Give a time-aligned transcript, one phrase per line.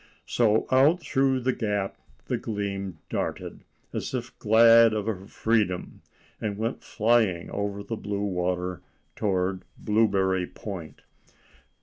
[0.25, 1.95] So out through the gap
[2.25, 3.63] the Gleam darted,
[3.93, 6.01] as if glad of her freedom,
[6.41, 8.81] and went flying over the blue water
[9.15, 11.03] toward Blueberry Point.